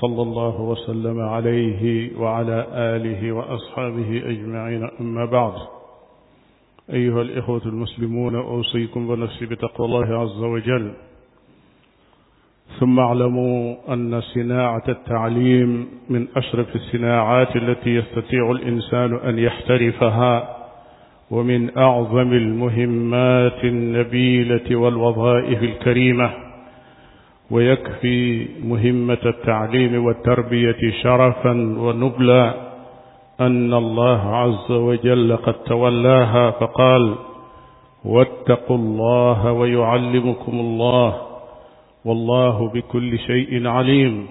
[0.00, 4.88] صلى الله وسلم عليه وعلى آله وأصحابه أجمعين.
[5.00, 5.52] أما بعد
[6.92, 10.92] أيها الإخوة المسلمون أوصيكم ونفسي بتقوى الله عز وجل.
[12.80, 20.56] ثم اعلموا أن صناعة التعليم من أشرف الصناعات التي يستطيع الإنسان أن يحترفها
[21.30, 26.45] ومن أعظم المهمات النبيلة والوظائف الكريمة.
[27.50, 32.54] ويكفي مهمة التعليم والتربية شرفا ونبلا
[33.40, 37.14] أن الله عز وجل قد تولاها فقال
[38.04, 41.22] واتقوا الله ويعلمكم الله
[42.04, 44.26] والله بكل شيء عليم.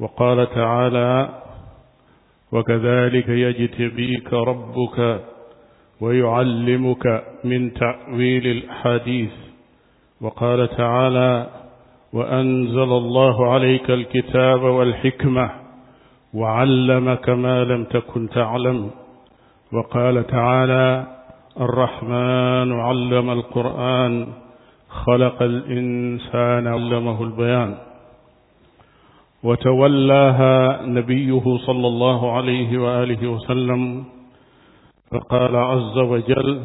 [0.00, 1.28] وقال تعالى
[2.52, 5.20] وكذلك يجتبيك ربك
[6.00, 9.32] ويعلمك من تأويل الحديث.
[10.20, 11.63] وقال تعالى
[12.14, 15.50] وأنزل الله عليك الكتاب والحكمة
[16.34, 18.90] وعلمك ما لم تكن تعلم.
[19.72, 21.06] وقال تعالى
[21.60, 24.26] الرحمن علم القرآن
[24.88, 27.74] خلق الإنسان علمه البيان.
[29.44, 34.04] وتولاها نبيه صلى الله عليه وآله وسلم
[35.12, 36.60] فقال عز وجل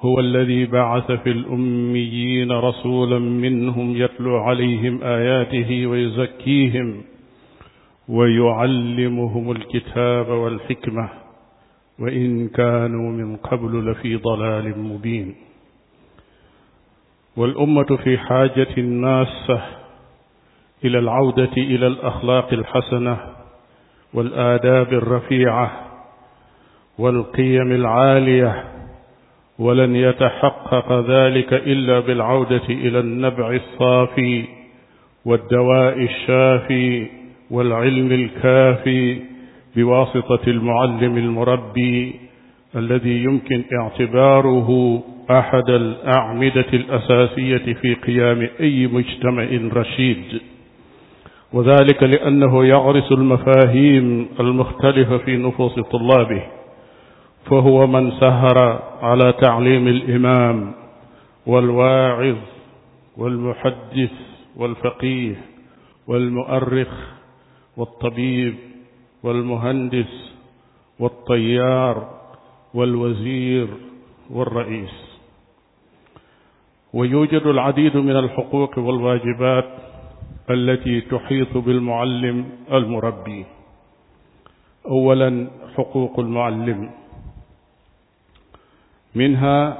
[0.00, 7.02] هو الذي بعث في الأميين رسولا منهم يتلو عليهم آياته ويزكيهم
[8.08, 11.08] ويعلمهم الكتاب والحكمة
[11.98, 15.34] وإن كانوا من قبل لفي ضلال مبين.
[17.36, 19.62] والأمة في حاجة ماسة
[20.84, 23.18] إلى العودة إلى الأخلاق الحسنة
[24.14, 25.86] والآداب الرفيعة
[26.98, 28.64] والقيم العالية
[29.58, 34.44] ولن يتحقق ذلك إلا بالعودة إلى النبع الصافي
[35.24, 37.06] والدواء الشافي
[37.50, 39.18] والعلم الكافي
[39.76, 42.14] بواسطة المعلم المربي
[42.76, 50.40] الذي يمكن اعتباره أحد الأعمدة الأساسية في قيام أي مجتمع رشيد.
[51.52, 56.42] وذلك لأنه يغرس المفاهيم المختلفة في نفوس طلابه.
[57.50, 60.72] فهو من سهر على تعليم الإمام
[61.46, 62.36] والواعظ
[63.16, 64.12] والمحدث
[64.56, 65.36] والفقيه
[66.08, 66.88] والمؤرخ
[67.76, 68.54] والطبيب
[69.22, 70.32] والمهندس
[71.00, 72.08] والطيار
[72.74, 73.68] والوزير
[74.30, 75.18] والرئيس.
[76.94, 79.68] ويوجد العديد من الحقوق والواجبات
[80.50, 83.44] التي تحيط بالمعلم المربي.
[84.86, 85.46] أولا
[85.76, 86.90] حقوق المعلم.
[89.16, 89.78] منها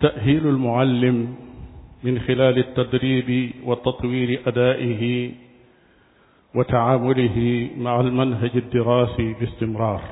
[0.00, 1.34] تأهيل المعلم
[2.04, 5.30] من خلال التدريب وتطوير أدائه
[6.54, 10.02] وتعامله مع المنهج الدراسي باستمرار.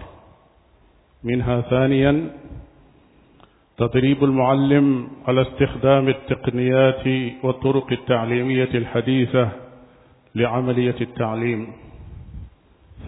[1.24, 2.30] منها ثانيا
[3.78, 9.48] تدريب المعلم على استخدام التقنيات والطرق التعليمية الحديثة
[10.34, 11.72] لعملية التعليم.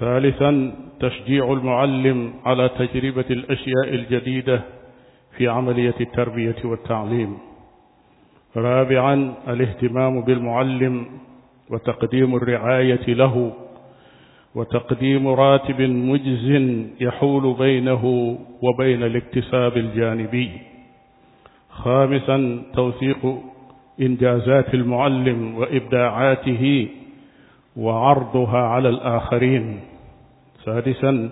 [0.01, 4.82] ثالثا تشجيع المعلم على تجربة الأشياء الجديدة
[5.37, 7.39] في عملية التربية والتعليم.
[8.57, 11.07] رابعا الاهتمام بالمعلم
[11.71, 13.53] وتقديم الرعاية له
[14.55, 16.51] وتقديم راتب مجز
[17.01, 18.05] يحول بينه
[18.63, 20.51] وبين الاكتساب الجانبي.
[21.71, 23.39] خامسا توثيق
[24.01, 26.89] إنجازات المعلم وإبداعاته
[27.77, 29.81] وعرضها على الآخرين.
[30.65, 31.31] سادسا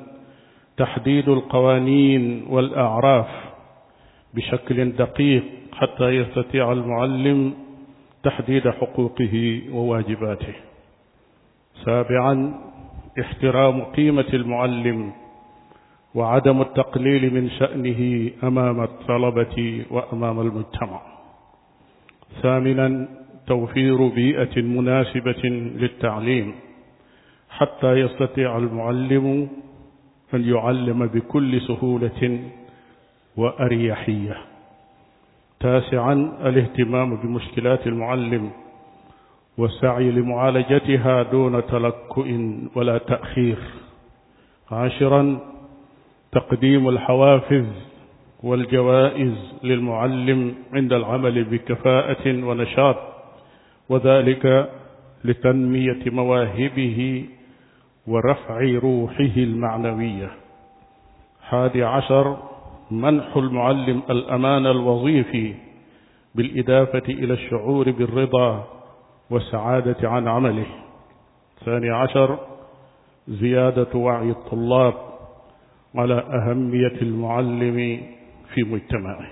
[0.77, 3.50] تحديد القوانين والأعراف.
[4.35, 7.55] بشكل دقيق حتى يستطيع المعلم
[8.23, 10.55] تحديد حقوقه وواجباته.
[11.85, 12.55] سابعا
[13.21, 15.13] احترام قيمة المعلم
[16.15, 21.01] وعدم التقليل من شأنه أمام الطلبة وأمام المجتمع.
[22.43, 23.09] ثامنا
[23.47, 25.43] توفير بيئة مناسبة
[25.81, 26.55] للتعليم
[27.51, 29.49] حتى يستطيع المعلم
[30.35, 32.41] أن يعلم بكل سهولة
[33.37, 34.37] وأريحية.
[35.61, 36.13] تاسعا
[36.45, 38.51] الاهتمام بمشكلات المعلم
[39.59, 42.29] والسعي لمعالجتها دون تلكؤ
[42.75, 43.59] ولا تأخير.
[44.71, 45.39] عاشرا
[46.33, 47.67] تقديم الحوافز
[48.43, 52.97] والجوائز للمعلم عند العمل بكفاءة ونشاط
[53.89, 54.71] وذلك
[55.25, 57.25] لتنمية مواهبه
[58.07, 60.31] ورفع روحه المعنوية.
[61.49, 62.50] حادي عشر
[62.91, 65.55] منح المعلم الأمان الوظيفي
[66.35, 68.67] بالإضافة إلى الشعور بالرضا
[69.31, 70.67] والسعادة عن عمله.
[71.65, 72.39] ثاني عشر
[73.29, 74.95] زيادة وعي الطلاب
[75.95, 78.01] على أهمية المعلم
[78.55, 79.27] في مجتمعه.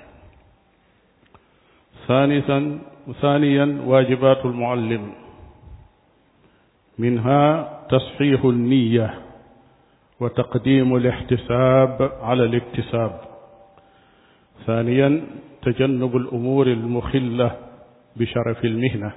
[2.07, 2.79] ثالثا
[3.21, 5.13] ثانيا واجبات المعلم.
[6.99, 9.15] منها تصحيح النية
[10.21, 13.21] وتقديم الاحتساب على الاكتساب.
[14.67, 15.23] ثانيا
[15.63, 17.57] تجنب الأمور المخلة
[18.17, 19.13] بشرف المهنة.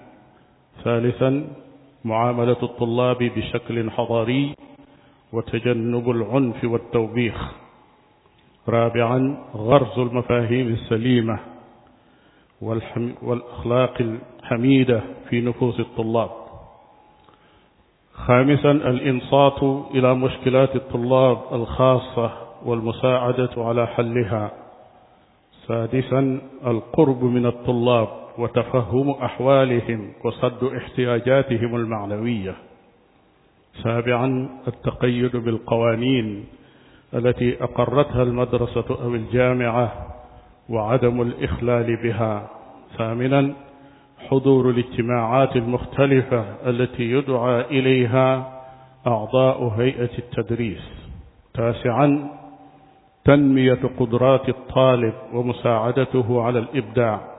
[0.84, 1.48] ثالثا
[2.06, 4.56] معاملة الطلاب بشكل حضاري
[5.34, 7.52] وتجنب العنف والتوبيخ.
[8.68, 11.40] رابعا غرز المفاهيم السليمة
[13.22, 16.30] والأخلاق الحميدة في نفوس الطلاب.
[18.14, 19.64] خامسا الإنصات
[19.96, 22.32] إلى مشكلات الطلاب الخاصة
[22.66, 24.52] والمساعدة على حلها.
[25.72, 28.08] سادسا القرب من الطلاب
[28.38, 32.56] وتفهم أحوالهم وصد احتياجاتهم المعنوية.
[33.84, 36.46] سابعا التقيد بالقوانين
[37.14, 40.08] التي أقرتها المدرسة أو الجامعة
[40.70, 42.50] وعدم الإخلال بها.
[42.98, 43.54] ثامنا
[44.30, 48.60] حضور الاجتماعات المختلفة التي يدعى إليها
[49.08, 50.90] أعضاء هيئة التدريس.
[51.54, 52.41] تاسعا
[53.26, 57.32] تنمية قدرات الطالب ومساعدته على الإبداع.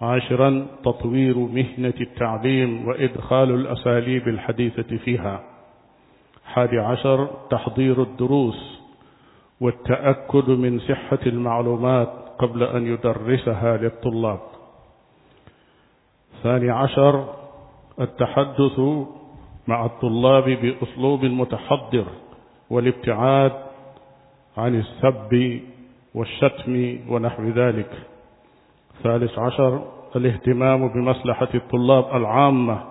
[0.00, 5.40] عاشرا تطوير مهنة التعليم وإدخال الأساليب الحديثة فيها.
[6.44, 8.80] حادي عشر تحضير الدروس
[9.60, 14.40] والتأكد من صحة المعلومات قبل أن يدرسها للطلاب.
[16.42, 17.34] ثاني عشر
[18.00, 18.80] التحدث
[19.68, 22.04] مع الطلاب بأسلوب متحضر
[22.70, 23.67] والابتعاد
[24.58, 25.60] عن السب
[26.14, 27.90] والشتم ونحو ذلك.
[29.02, 29.82] ثالث عشر
[30.16, 32.84] الاهتمام بمصلحة الطلاب العامة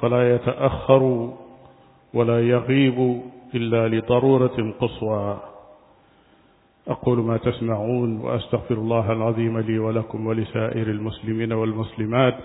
[0.00, 1.30] فلا يتأخر
[2.14, 3.22] ولا يغيب
[3.54, 5.38] إلا لضرورة قصوى.
[6.88, 12.36] أقول ما تسمعون وأستغفر الله العظيم لي ولكم ولسائر المسلمين والمسلمات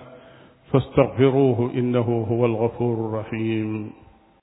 [0.71, 3.91] فاستغفروه إنه هو الغفور الرحيم.